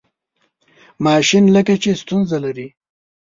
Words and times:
ماشین 1.05 1.43
لکه 1.55 1.75
چې 1.83 1.91
ستونزه 2.01 2.37
لري. 2.45 2.67